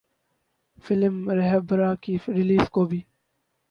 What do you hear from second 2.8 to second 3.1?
بھی